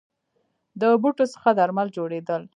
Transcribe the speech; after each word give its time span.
د 0.81 0.83
بوټو 1.01 1.25
څخه 1.33 1.49
درمل 1.59 1.87
جوړیدل 1.97 2.41